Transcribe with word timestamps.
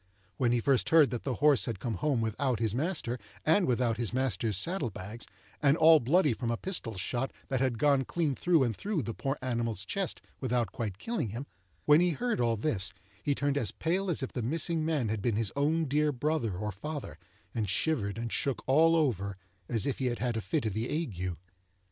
When 0.37 0.51
he 0.51 0.59
first 0.59 0.89
heard 0.89 1.11
that 1.11 1.25
the 1.25 1.35
horse 1.35 1.65
had 1.65 1.79
come 1.79 1.93
home 1.97 2.21
without 2.21 2.57
his 2.59 2.73
master, 2.73 3.19
and 3.45 3.67
without 3.67 3.97
his 3.97 4.11
master's 4.13 4.57
saddle 4.57 4.89
bags, 4.89 5.27
and 5.61 5.77
all 5.77 5.99
bloody 5.99 6.33
from 6.33 6.49
a 6.49 6.57
pistol 6.57 6.95
shot, 6.95 7.31
that 7.49 7.59
had 7.59 7.77
gone 7.77 8.05
clean 8.05 8.33
through 8.33 8.63
and 8.63 8.75
through 8.75 9.03
the 9.03 9.13
poor 9.13 9.37
animal's 9.43 9.85
chest 9.85 10.19
without 10.39 10.71
quite 10.71 10.97
killing 10.97 11.29
him; 11.29 11.45
when 11.85 12.01
he 12.01 12.09
heard 12.13 12.39
all 12.39 12.57
this, 12.57 12.91
he 13.21 13.35
turned 13.35 13.59
as 13.59 13.69
pale 13.69 14.09
as 14.09 14.23
if 14.23 14.33
the 14.33 14.41
missing 14.41 14.83
man 14.83 15.09
had 15.09 15.21
been 15.21 15.35
his 15.35 15.51
own 15.55 15.85
dear 15.85 16.11
brother 16.11 16.57
or 16.57 16.71
father, 16.71 17.19
and 17.53 17.69
shivered 17.69 18.17
and 18.17 18.33
shook 18.33 18.63
all 18.65 18.95
over 18.95 19.35
as 19.69 19.85
if 19.85 19.99
he 19.99 20.07
had 20.07 20.17
had 20.17 20.35
a 20.35 20.41
fit 20.41 20.65
of 20.65 20.73
the 20.73 20.89
ague. 20.89 21.37